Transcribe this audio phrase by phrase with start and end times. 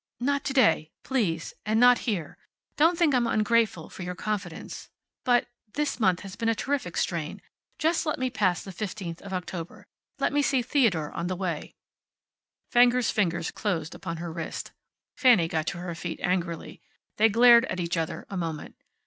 [0.19, 0.89] "Not to day.
[1.03, 1.53] Please.
[1.63, 2.39] And not here.
[2.75, 4.89] Don't think I'm ungrateful for your confidence.
[5.23, 7.39] But this month has been a terrific strain.
[7.77, 9.85] Just let me pass the fifteenth of October.
[10.17, 11.75] Let me see Theodore on the way"
[12.73, 14.71] Fenger's fingers closed about her wrist.
[15.15, 16.81] Fanny got to her feet angrily.
[17.17, 18.75] They glared at each other a moment.